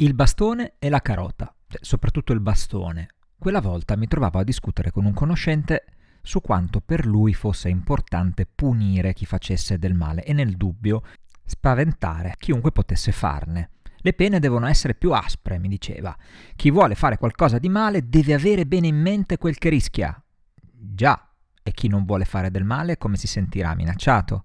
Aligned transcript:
Il 0.00 0.14
bastone 0.14 0.74
e 0.78 0.90
la 0.90 1.00
carota, 1.00 1.52
cioè, 1.66 1.80
soprattutto 1.82 2.32
il 2.32 2.38
bastone. 2.38 3.08
Quella 3.36 3.60
volta 3.60 3.96
mi 3.96 4.06
trovavo 4.06 4.38
a 4.38 4.44
discutere 4.44 4.92
con 4.92 5.04
un 5.04 5.12
conoscente 5.12 5.86
su 6.22 6.40
quanto 6.40 6.80
per 6.80 7.04
lui 7.04 7.34
fosse 7.34 7.68
importante 7.68 8.46
punire 8.46 9.12
chi 9.12 9.26
facesse 9.26 9.76
del 9.76 9.94
male 9.94 10.22
e 10.22 10.32
nel 10.32 10.56
dubbio 10.56 11.02
spaventare 11.44 12.36
chiunque 12.38 12.70
potesse 12.70 13.10
farne. 13.10 13.70
Le 13.96 14.12
pene 14.12 14.38
devono 14.38 14.68
essere 14.68 14.94
più 14.94 15.10
aspre, 15.10 15.58
mi 15.58 15.66
diceva. 15.66 16.16
Chi 16.54 16.70
vuole 16.70 16.94
fare 16.94 17.18
qualcosa 17.18 17.58
di 17.58 17.68
male 17.68 18.08
deve 18.08 18.34
avere 18.34 18.66
bene 18.66 18.86
in 18.86 19.00
mente 19.00 19.36
quel 19.36 19.58
che 19.58 19.68
rischia. 19.68 20.22
Già, 20.60 21.28
e 21.60 21.72
chi 21.72 21.88
non 21.88 22.04
vuole 22.04 22.24
fare 22.24 22.52
del 22.52 22.62
male 22.62 22.98
come 22.98 23.16
si 23.16 23.26
sentirà 23.26 23.74
minacciato? 23.74 24.44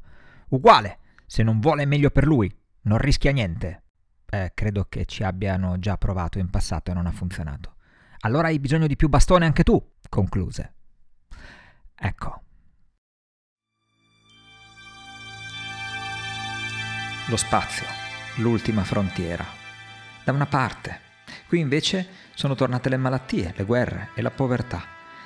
Uguale, 0.50 0.98
se 1.28 1.44
non 1.44 1.60
vuole 1.60 1.86
meglio 1.86 2.10
per 2.10 2.26
lui, 2.26 2.52
non 2.86 2.98
rischia 2.98 3.32
niente. 3.32 3.83
Eh, 4.34 4.52
credo 4.56 4.88
che 4.90 5.06
ci 5.06 5.24
abbiano 5.24 5.78
già 5.78 5.96
provato 5.96 6.40
in 6.40 6.50
passato 6.50 6.90
e 6.90 6.96
non 6.96 7.06
ha 7.06 7.12
funzionato. 7.12 7.76
Allora 8.22 8.48
hai 8.48 8.58
bisogno 8.58 8.88
di 8.88 8.96
più 8.96 9.08
bastone 9.08 9.46
anche 9.46 9.62
tu, 9.62 9.80
concluse. 10.10 10.74
Ecco. 11.94 12.42
Lo 17.30 17.38
spazio, 17.38 17.86
l'ultima 18.38 18.84
frontiera. 18.84 19.46
Da 20.24 20.32
una 20.32 20.48
parte. 20.48 21.00
Qui 21.48 21.60
invece 21.60 22.08
sono 22.34 22.56
tornate 22.56 22.90
le 22.90 22.98
malattie, 22.98 23.54
le 23.56 23.66
guerre 23.66 24.10
e 24.16 24.24
la 24.24 24.32
povertà. 24.32 24.82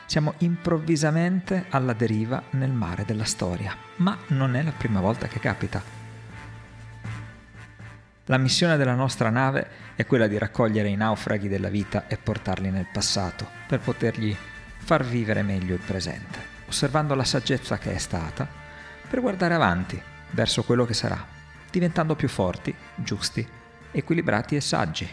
Siamo 0.06 0.34
improvvisamente 0.40 1.68
alla 1.70 1.94
deriva 1.94 2.44
nel 2.52 2.74
mare 2.74 3.06
della 3.06 3.24
storia, 3.24 3.74
ma 3.98 4.18
non 4.28 4.56
è 4.56 4.64
la 4.64 4.74
prima 4.74 5.00
volta 5.00 5.28
che 5.28 5.40
capita. 5.40 5.97
La 8.28 8.38
missione 8.38 8.78
della 8.78 8.96
nostra 8.96 9.30
nave 9.30 9.68
è 9.96 10.06
quella 10.06 10.28
di 10.28 10.38
raccogliere 10.38 10.88
i 10.88 10.96
naufraghi 10.96 11.48
della 11.48 11.70
vita 11.70 12.08
e 12.08 12.18
portarli 12.18 12.70
nel 12.70 12.88
passato, 12.92 13.48
per 13.68 13.80
potergli 13.80 14.36
far 14.78 15.04
vivere 15.04 15.42
meglio 15.44 15.74
il 15.74 15.82
presente 15.86 16.56
osservando 16.68 17.16
la 17.16 17.24
saggezza 17.24 17.78
che 17.78 17.94
è 17.94 17.98
stata, 17.98 18.48
per 19.08 19.22
guardare 19.22 19.54
avanti, 19.54 20.02
verso 20.32 20.64
quello 20.64 20.86
che 20.86 20.94
sarà, 20.94 21.26
diventando 21.72 22.16
più 22.16 22.28
forti, 22.28 22.74
giusti, 22.96 23.48
equilibrati 23.92 24.56
e 24.56 24.62
saggi. 24.62 25.10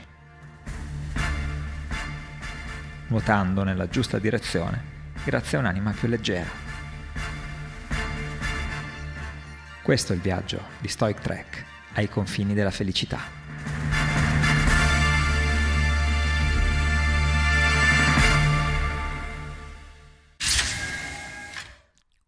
Nuotando 3.07 3.63
nella 3.63 3.89
giusta 3.89 4.19
direzione, 4.19 4.93
grazie 5.25 5.59
a 5.59 5.61
un'anima 5.61 5.93
più 5.93 6.09
leggera. 6.09 6.63
Questo 9.83 10.13
è 10.13 10.17
il 10.17 10.23
viaggio 10.23 10.61
di 10.81 10.89
Stoic 10.89 11.21
Trek 11.21 11.74
ai 11.95 12.09
confini 12.09 12.55
della 12.55 12.71
felicità. 12.71 13.43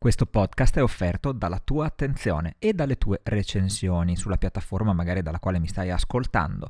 Questo 0.06 0.26
podcast 0.26 0.76
è 0.76 0.82
offerto 0.84 1.32
dalla 1.32 1.58
tua 1.58 1.86
attenzione 1.86 2.54
e 2.60 2.72
dalle 2.74 2.96
tue 2.96 3.20
recensioni 3.24 4.14
sulla 4.14 4.36
piattaforma 4.36 4.92
magari 4.92 5.20
dalla 5.20 5.40
quale 5.40 5.58
mi 5.58 5.66
stai 5.66 5.90
ascoltando. 5.90 6.68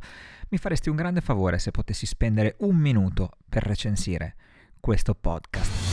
Mi 0.48 0.56
faresti 0.56 0.88
un 0.88 0.96
grande 0.96 1.20
favore 1.20 1.58
se 1.58 1.70
potessi 1.70 2.06
spendere 2.06 2.54
un 2.60 2.76
minuto 2.76 3.32
per 3.46 3.62
recensire 3.62 4.36
questo 4.80 5.14
podcast. 5.14 5.85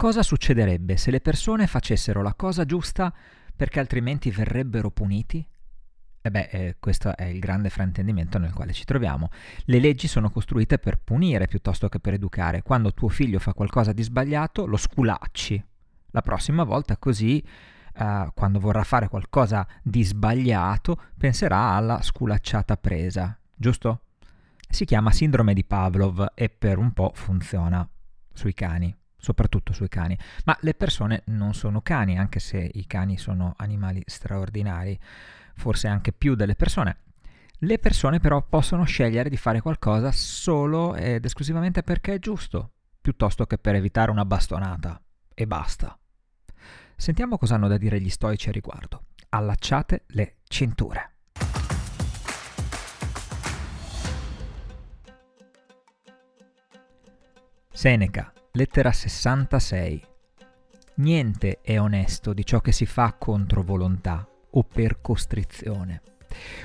Cosa 0.00 0.22
succederebbe 0.22 0.96
se 0.96 1.10
le 1.10 1.20
persone 1.20 1.66
facessero 1.66 2.22
la 2.22 2.32
cosa 2.32 2.64
giusta 2.64 3.12
perché 3.54 3.80
altrimenti 3.80 4.30
verrebbero 4.30 4.90
puniti? 4.90 5.46
E 6.22 6.30
beh, 6.30 6.48
eh, 6.50 6.76
questo 6.80 7.14
è 7.14 7.24
il 7.24 7.38
grande 7.38 7.68
fraintendimento 7.68 8.38
nel 8.38 8.54
quale 8.54 8.72
ci 8.72 8.84
troviamo. 8.84 9.28
Le 9.64 9.78
leggi 9.78 10.08
sono 10.08 10.30
costruite 10.30 10.78
per 10.78 10.98
punire 11.00 11.48
piuttosto 11.48 11.90
che 11.90 12.00
per 12.00 12.14
educare. 12.14 12.62
Quando 12.62 12.94
tuo 12.94 13.10
figlio 13.10 13.38
fa 13.38 13.52
qualcosa 13.52 13.92
di 13.92 14.02
sbagliato, 14.02 14.64
lo 14.64 14.78
sculacci. 14.78 15.62
La 16.12 16.22
prossima 16.22 16.64
volta 16.64 16.96
così, 16.96 17.38
eh, 17.92 18.30
quando 18.32 18.58
vorrà 18.58 18.84
fare 18.84 19.06
qualcosa 19.06 19.68
di 19.82 20.02
sbagliato, 20.02 20.98
penserà 21.18 21.74
alla 21.74 22.00
sculacciata 22.00 22.78
presa, 22.78 23.38
giusto? 23.54 24.04
Si 24.66 24.86
chiama 24.86 25.12
sindrome 25.12 25.52
di 25.52 25.62
Pavlov 25.62 26.32
e 26.32 26.48
per 26.48 26.78
un 26.78 26.90
po' 26.94 27.12
funziona 27.14 27.86
sui 28.32 28.54
cani 28.54 28.96
soprattutto 29.20 29.72
sui 29.72 29.88
cani, 29.88 30.18
ma 30.44 30.56
le 30.62 30.74
persone 30.74 31.22
non 31.26 31.54
sono 31.54 31.80
cani, 31.80 32.18
anche 32.18 32.40
se 32.40 32.70
i 32.72 32.86
cani 32.86 33.18
sono 33.18 33.54
animali 33.56 34.02
straordinari 34.06 34.98
forse 35.54 35.88
anche 35.88 36.12
più 36.12 36.34
delle 36.34 36.54
persone. 36.54 36.96
Le 37.62 37.78
persone 37.78 38.18
però 38.20 38.42
possono 38.42 38.84
scegliere 38.84 39.28
di 39.28 39.36
fare 39.36 39.60
qualcosa 39.60 40.10
solo 40.12 40.94
ed 40.94 41.24
esclusivamente 41.24 41.82
perché 41.82 42.14
è 42.14 42.18
giusto, 42.18 42.72
piuttosto 43.00 43.44
che 43.44 43.58
per 43.58 43.74
evitare 43.74 44.10
una 44.10 44.24
bastonata. 44.24 45.00
E 45.34 45.46
basta. 45.46 45.96
Sentiamo 46.96 47.36
cosa 47.36 47.54
hanno 47.54 47.68
da 47.68 47.76
dire 47.76 48.00
gli 48.00 48.08
stoici 48.08 48.48
a 48.48 48.52
riguardo. 48.52 49.04
Allacciate 49.28 50.04
le 50.08 50.36
cinture. 50.48 51.12
Seneca, 57.72 58.32
lettera 58.52 58.90
66. 58.90 60.04
Niente 60.94 61.60
è 61.62 61.78
onesto 61.78 62.32
di 62.32 62.44
ciò 62.44 62.60
che 62.60 62.72
si 62.72 62.84
fa 62.84 63.14
contro 63.16 63.62
volontà, 63.62 64.26
o 64.50 64.62
per 64.64 65.00
costrizione. 65.00 66.02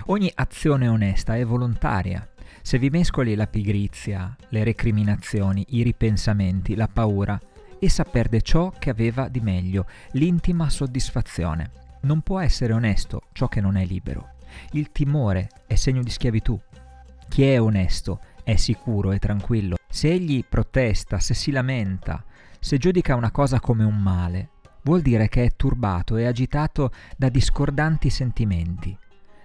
Ogni 0.07 0.31
azione 0.34 0.88
onesta 0.88 1.35
è 1.35 1.45
volontaria. 1.45 2.28
Se 2.63 2.79
vi 2.79 2.90
mescoli 2.90 3.35
la 3.35 3.45
pigrizia, 3.45 4.35
le 4.50 4.63
recriminazioni, 4.63 5.63
i 5.69 5.84
ripensamenti, 5.84 6.74
la 6.74 6.88
paura, 6.88 7.40
essa 7.79 8.03
perde 8.03 8.41
ciò 8.41 8.72
che 8.72 8.90
aveva 8.90 9.28
di 9.28 9.40
meglio, 9.40 9.85
l'intima 10.13 10.69
soddisfazione. 10.69 11.69
Non 12.01 12.22
può 12.22 12.40
essere 12.40 12.74
onesto 12.74 13.22
ciò 13.31 13.47
che 13.47 13.62
non 13.62 13.78
è 13.78 13.85
libero. 13.85 14.38
Il 14.72 14.91
timore 14.91 15.50
è 15.68 15.75
segno 15.75 16.01
di 16.01 16.09
schiavitù. 16.09 16.59
Chi 17.29 17.44
è 17.44 17.62
onesto 17.62 18.19
è 18.44 18.56
sicuro 18.56 19.12
e 19.12 19.19
tranquillo. 19.19 19.75
Se 19.95 20.09
egli 20.09 20.44
protesta, 20.44 21.19
se 21.19 21.33
si 21.33 21.51
lamenta, 21.51 22.22
se 22.59 22.78
giudica 22.78 23.16
una 23.16 23.31
cosa 23.31 23.61
come 23.61 23.85
un 23.85 23.97
male, 23.97 24.50
vuol 24.81 25.00
dire 25.00 25.29
che 25.29 25.45
è 25.45 25.56
turbato 25.56 26.17
e 26.17 26.25
agitato 26.25 26.91
da 27.16 27.29
discordanti 27.29 28.09
sentimenti. 28.09 28.95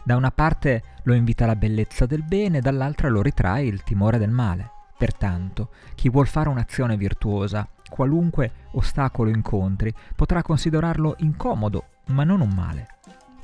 Da 0.02 0.16
una 0.16 0.32
parte 0.32 0.82
lo 1.04 1.14
invita 1.14 1.46
la 1.46 1.54
bellezza 1.54 2.04
del 2.04 2.24
bene, 2.24 2.58
dall'altra 2.60 3.08
lo 3.08 3.22
ritrae 3.22 3.62
il 3.62 3.84
timore 3.84 4.18
del 4.18 4.32
male. 4.32 4.72
Pertanto, 4.98 5.70
chi 5.94 6.08
vuol 6.08 6.26
fare 6.26 6.48
un'azione 6.48 6.96
virtuosa, 6.96 7.68
qualunque 7.88 8.50
ostacolo 8.72 9.30
incontri, 9.30 9.94
potrà 10.16 10.42
considerarlo 10.42 11.14
incomodo, 11.18 11.84
ma 12.06 12.24
non 12.24 12.40
un 12.40 12.50
male. 12.52 12.88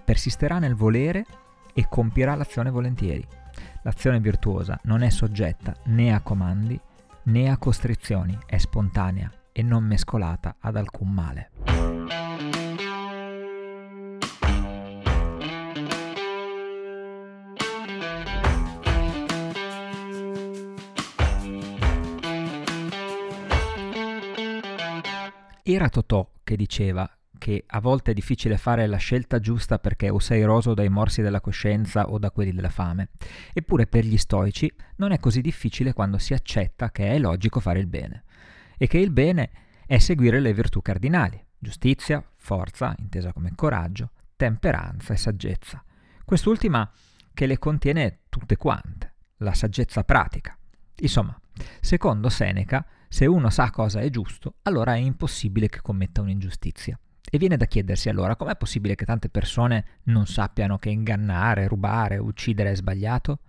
Persisterà 0.05 0.59
nel 0.59 0.75
volere 0.75 1.25
e 1.73 1.87
compirà 1.89 2.35
l'azione 2.35 2.71
volentieri. 2.71 3.25
L'azione 3.83 4.19
virtuosa 4.19 4.77
non 4.83 5.03
è 5.03 5.09
soggetta 5.09 5.73
né 5.85 6.13
a 6.13 6.19
comandi 6.19 6.81
né 7.27 7.49
a 7.49 7.57
costrizioni, 7.57 8.39
è 8.47 8.57
spontanea 8.59 9.31
e 9.53 9.63
non 9.63 9.85
mescolata 9.85 10.57
ad 10.61 10.77
alcun 10.77 11.13
male. 11.13 11.51
Era 25.63 25.89
Totò 25.89 26.31
che 26.45 26.57
diceva 26.57 27.16
che 27.39 27.65
a 27.67 27.81
volte 27.81 28.11
è 28.11 28.15
difficile 28.15 28.57
fare 28.57 28.87
la 28.87 28.97
scelta 28.97 29.39
giusta 29.39 29.79
perché 29.79 30.09
o 30.09 30.19
sei 30.19 30.43
roso 30.45 30.75
dai 30.75 30.89
morsi 30.89 31.23
della 31.23 31.41
coscienza 31.41 32.09
o 32.09 32.19
da 32.19 32.31
quelli 32.31 32.53
della 32.53 32.71
fame. 32.71 33.11
Eppure 33.53 33.87
per 33.87 34.05
gli 34.05 34.17
stoici 34.17 34.73
non 34.97 35.13
è 35.13 35.19
così 35.19 35.41
difficile 35.41 35.93
quando 35.93 36.19
si 36.19 36.35
accetta 36.35 36.91
che 36.91 37.11
è 37.11 37.19
logico 37.19 37.61
fare 37.61 37.79
il 37.79 37.87
bene 37.87 38.25
e 38.79 38.87
che 38.87 38.99
il 38.99 39.11
bene 39.11 39.51
è 39.87 39.99
seguire 39.99 40.41
le 40.41 40.53
virtù 40.53 40.83
cardinali, 40.83 41.43
giustizia, 41.59 42.25
forza, 42.37 42.95
intesa 42.99 43.33
come 43.33 43.53
coraggio, 43.55 44.11
temperanza 44.37 45.15
e 45.15 45.17
saggezza. 45.17 45.83
Quest'ultima 46.25 46.91
che 47.33 47.47
le 47.47 47.59
contiene 47.59 48.21
tutte 48.29 48.57
quante, 48.57 49.15
la 49.39 49.55
saggezza 49.55 50.03
pratica. 50.05 50.57
Insomma, 50.99 51.39
secondo 51.81 52.29
Seneca, 52.29 52.85
se 53.09 53.27
uno 53.27 53.51
sa 53.51 53.71
cosa 53.71 54.01
è 54.01 54.11
giusto, 54.11 54.57
allora 54.63 54.95
è 54.95 54.99
impossibile 54.99 55.69
che 55.69 55.81
commetta 55.81 56.21
un'ingiustizia. 56.21 56.99
E 57.29 57.39
viene 57.39 57.57
da 57.57 57.67
chiedersi 57.67 58.09
allora 58.09 58.37
com'è 58.37 58.57
possibile 58.57 58.95
che 58.95 59.05
tante 59.05 59.29
persone 59.29 60.01
non 60.05 60.27
sappiano 60.27 60.79
che 60.79 60.91
ingannare, 60.91 61.67
rubare, 61.67 62.19
uccidere 62.19 62.71
è 62.71 62.77
sbagliato? 62.77 63.41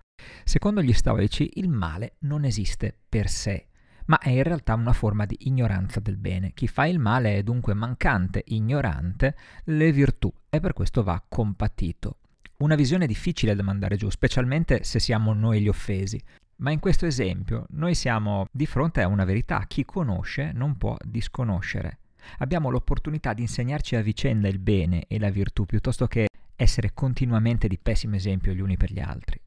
Secondo 0.44 0.82
gli 0.82 0.92
stoici 0.92 1.48
il 1.54 1.68
male 1.68 2.16
non 2.20 2.44
esiste 2.44 2.92
per 3.08 3.28
sé, 3.28 3.68
ma 4.06 4.18
è 4.18 4.30
in 4.30 4.42
realtà 4.42 4.74
una 4.74 4.92
forma 4.92 5.26
di 5.26 5.36
ignoranza 5.42 6.00
del 6.00 6.16
bene. 6.16 6.52
Chi 6.54 6.66
fa 6.66 6.86
il 6.86 6.98
male 6.98 7.36
è 7.36 7.42
dunque 7.44 7.72
mancante, 7.74 8.42
ignorante 8.46 9.36
le 9.64 9.92
virtù 9.92 10.32
e 10.50 10.58
per 10.58 10.72
questo 10.72 11.04
va 11.04 11.22
compatito. 11.26 12.18
Una 12.58 12.74
visione 12.74 13.06
difficile 13.06 13.54
da 13.54 13.62
mandare 13.62 13.96
giù, 13.96 14.10
specialmente 14.10 14.82
se 14.82 14.98
siamo 14.98 15.32
noi 15.32 15.60
gli 15.60 15.68
offesi. 15.68 16.20
Ma 16.56 16.72
in 16.72 16.80
questo 16.80 17.06
esempio 17.06 17.66
noi 17.70 17.94
siamo 17.94 18.46
di 18.50 18.66
fronte 18.66 19.02
a 19.02 19.06
una 19.06 19.24
verità, 19.24 19.64
chi 19.68 19.84
conosce 19.84 20.50
non 20.52 20.76
può 20.76 20.96
disconoscere. 21.04 21.98
Abbiamo 22.38 22.70
l'opportunità 22.70 23.32
di 23.32 23.42
insegnarci 23.42 23.96
a 23.96 24.02
vicenda 24.02 24.48
il 24.48 24.58
bene 24.58 25.04
e 25.08 25.18
la 25.18 25.30
virtù 25.30 25.64
piuttosto 25.64 26.06
che 26.06 26.28
essere 26.56 26.92
continuamente 26.92 27.68
di 27.68 27.78
pessimo 27.78 28.16
esempio 28.16 28.52
gli 28.52 28.60
uni 28.60 28.76
per 28.76 28.92
gli 28.92 29.00
altri. 29.00 29.40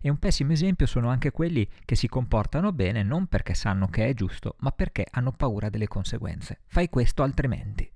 E 0.00 0.08
un 0.08 0.18
pessimo 0.18 0.52
esempio 0.52 0.86
sono 0.86 1.08
anche 1.08 1.30
quelli 1.30 1.68
che 1.84 1.96
si 1.96 2.08
comportano 2.08 2.72
bene 2.72 3.02
non 3.02 3.26
perché 3.26 3.54
sanno 3.54 3.88
che 3.88 4.08
è 4.08 4.14
giusto, 4.14 4.56
ma 4.60 4.70
perché 4.70 5.06
hanno 5.10 5.32
paura 5.32 5.68
delle 5.68 5.88
conseguenze. 5.88 6.60
Fai 6.66 6.88
questo 6.88 7.22
altrimenti. 7.22 7.90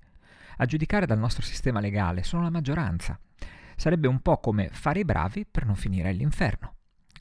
A 0.57 0.65
giudicare 0.65 1.05
dal 1.05 1.19
nostro 1.19 1.43
sistema 1.43 1.79
legale 1.79 2.23
sono 2.23 2.43
la 2.43 2.49
maggioranza. 2.49 3.19
Sarebbe 3.75 4.07
un 4.07 4.21
po' 4.21 4.37
come 4.39 4.69
fare 4.69 4.99
i 4.99 5.05
bravi 5.05 5.45
per 5.45 5.65
non 5.65 5.75
finire 5.75 6.09
all'inferno. 6.09 6.76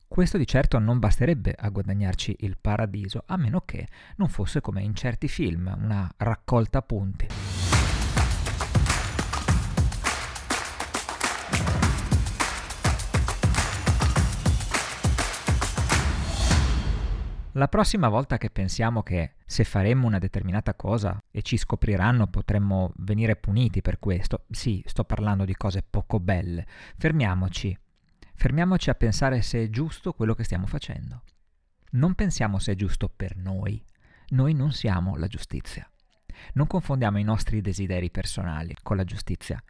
Questo 0.08 0.38
di 0.38 0.46
certo 0.46 0.78
non 0.78 0.98
basterebbe 0.98 1.54
a 1.58 1.68
guadagnarci 1.68 2.36
il 2.40 2.56
paradiso, 2.58 3.24
a 3.26 3.36
meno 3.36 3.62
che 3.62 3.88
non 4.16 4.28
fosse 4.28 4.60
come 4.60 4.82
in 4.82 4.94
certi 4.94 5.28
film, 5.28 5.70
una 5.78 6.10
raccolta 6.16 6.80
punti. 6.80 7.26
La 17.52 17.68
prossima 17.68 18.08
volta 18.08 18.38
che 18.38 18.50
pensiamo 18.50 19.02
che 19.02 19.36
se 19.44 19.64
faremmo 19.64 20.06
una 20.06 20.18
determinata 20.18 20.74
cosa 20.74 21.18
e 21.30 21.42
ci 21.42 21.56
scopriranno 21.56 22.26
potremmo 22.26 22.92
venire 22.96 23.36
puniti 23.36 23.82
per 23.82 23.98
questo, 23.98 24.44
sì, 24.50 24.82
sto 24.86 25.04
parlando 25.04 25.44
di 25.44 25.54
cose 25.54 25.82
poco 25.82 26.20
belle, 26.20 26.66
fermiamoci 26.96 27.76
Fermiamoci 28.38 28.90
a 28.90 28.94
pensare 28.94 29.40
se 29.40 29.64
è 29.64 29.70
giusto 29.70 30.12
quello 30.12 30.34
che 30.34 30.44
stiamo 30.44 30.66
facendo. 30.66 31.22
Non 31.92 32.14
pensiamo 32.14 32.58
se 32.58 32.72
è 32.72 32.74
giusto 32.74 33.08
per 33.08 33.34
noi. 33.34 33.82
Noi 34.28 34.52
non 34.52 34.72
siamo 34.72 35.16
la 35.16 35.26
giustizia. 35.26 35.90
Non 36.52 36.66
confondiamo 36.66 37.18
i 37.18 37.24
nostri 37.24 37.62
desideri 37.62 38.10
personali 38.10 38.76
con 38.82 38.98
la 38.98 39.04
giustizia. 39.04 39.60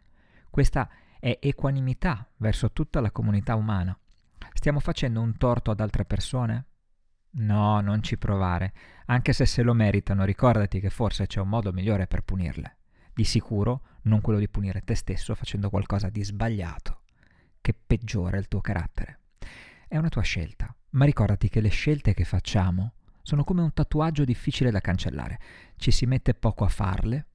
Questa 0.49 0.89
è 1.17 1.39
equanimità 1.41 2.29
verso 2.35 2.73
tutta 2.73 2.99
la 2.99 3.09
comunità 3.09 3.55
umana. 3.55 3.97
Stiamo 4.51 4.81
facendo 4.81 5.21
un 5.21 5.37
torto 5.37 5.71
ad 5.71 5.79
altre 5.79 6.03
persone? 6.03 6.65
No, 7.37 7.79
non 7.79 8.03
ci 8.03 8.17
provare. 8.17 8.73
Anche 9.05 9.31
se 9.31 9.45
se 9.45 9.61
lo 9.61 9.73
meritano, 9.73 10.25
ricordati 10.25 10.81
che 10.81 10.89
forse 10.89 11.25
c'è 11.25 11.39
un 11.39 11.47
modo 11.47 11.71
migliore 11.71 12.05
per 12.05 12.21
punirle. 12.21 12.75
Di 13.13 13.23
sicuro 13.23 13.99
non 14.03 14.19
quello 14.19 14.39
di 14.39 14.49
punire 14.49 14.81
te 14.81 14.95
stesso 14.95 15.33
facendo 15.35 15.69
qualcosa 15.69 16.09
di 16.09 16.21
sbagliato 16.21 16.96
che 17.67 17.73
peggiora 17.73 18.37
il 18.37 18.47
tuo 18.47 18.61
carattere. 18.61 19.19
È 19.89 19.97
una 19.97 20.07
tua 20.07 20.21
scelta, 20.21 20.73
ma 20.91 21.03
ricordati 21.03 21.49
che 21.49 21.59
le 21.59 21.67
scelte 21.67 22.13
che 22.13 22.23
facciamo 22.23 22.93
sono 23.21 23.43
come 23.43 23.61
un 23.61 23.73
tatuaggio 23.73 24.23
difficile 24.23 24.71
da 24.71 24.79
cancellare. 24.79 25.37
Ci 25.75 25.91
si 25.91 26.05
mette 26.05 26.33
poco 26.33 26.63
a 26.63 26.69
farle, 26.69 27.25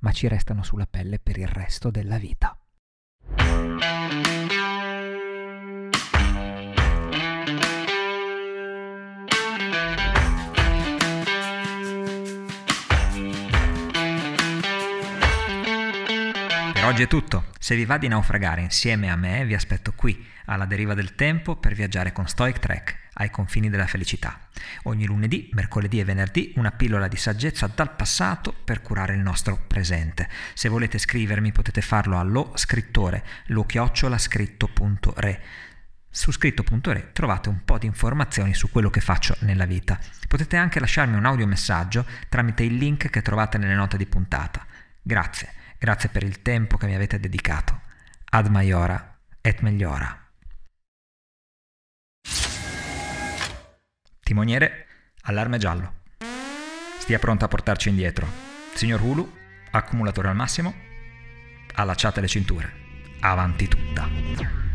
ma 0.00 0.10
ci 0.10 0.26
restano 0.26 0.64
sulla 0.64 0.88
pelle 0.88 1.20
per 1.20 1.38
il 1.38 1.46
resto 1.46 1.92
della 1.92 2.18
vita. 2.18 2.55
Oggi 16.86 17.02
è 17.02 17.08
tutto. 17.08 17.46
Se 17.58 17.74
vi 17.74 17.84
va 17.84 17.98
di 17.98 18.06
naufragare 18.06 18.60
insieme 18.60 19.10
a 19.10 19.16
me, 19.16 19.44
vi 19.44 19.54
aspetto 19.54 19.92
qui, 19.94 20.24
alla 20.46 20.66
deriva 20.66 20.94
del 20.94 21.14
tempo, 21.14 21.56
per 21.56 21.74
viaggiare 21.74 22.12
con 22.12 22.28
Stoic 22.28 22.58
Trek 22.60 23.04
ai 23.14 23.30
confini 23.30 23.68
della 23.68 23.86
felicità. 23.86 24.48
Ogni 24.84 25.04
lunedì, 25.04 25.48
mercoledì 25.52 25.98
e 25.98 26.04
venerdì 26.04 26.52
una 26.56 26.70
pillola 26.70 27.08
di 27.08 27.16
saggezza 27.16 27.68
dal 27.74 27.94
passato 27.94 28.52
per 28.52 28.82
curare 28.82 29.14
il 29.14 29.20
nostro 29.20 29.64
presente. 29.66 30.28
Se 30.54 30.68
volete 30.68 30.98
scrivermi 30.98 31.50
potete 31.50 31.80
farlo 31.80 32.18
allo 32.18 32.52
scrittore, 32.54 33.24
lo 33.46 33.64
chiocciola 33.64 34.16
scritto.re. 34.18 35.42
Su 36.08 36.30
scritto.re 36.30 37.10
trovate 37.12 37.48
un 37.48 37.64
po' 37.64 37.78
di 37.78 37.86
informazioni 37.86 38.54
su 38.54 38.70
quello 38.70 38.90
che 38.90 39.00
faccio 39.00 39.36
nella 39.40 39.66
vita. 39.66 39.98
Potete 40.28 40.56
anche 40.56 40.80
lasciarmi 40.80 41.16
un 41.16 41.26
audiomessaggio 41.26 42.06
tramite 42.28 42.62
il 42.62 42.76
link 42.76 43.10
che 43.10 43.22
trovate 43.22 43.58
nelle 43.58 43.74
note 43.74 43.96
di 43.96 44.06
puntata. 44.06 44.64
Grazie. 45.02 45.52
Grazie 45.78 46.08
per 46.08 46.22
il 46.22 46.42
tempo 46.42 46.76
che 46.76 46.86
mi 46.86 46.94
avete 46.94 47.20
dedicato. 47.20 47.80
Ad 48.30 48.48
Maiora 48.48 49.18
et 49.40 49.60
Megliora. 49.60 50.24
Timoniere, 54.20 54.86
allarme 55.22 55.58
giallo. 55.58 56.02
Stia 56.98 57.18
pronto 57.18 57.44
a 57.44 57.48
portarci 57.48 57.88
indietro. 57.88 58.26
Signor 58.74 59.00
Hulu, 59.00 59.32
accumulatore 59.70 60.28
al 60.28 60.34
massimo. 60.34 60.74
Allacciate 61.74 62.20
le 62.20 62.26
cinture. 62.26 62.72
Avanti 63.20 63.68
tutta. 63.68 64.65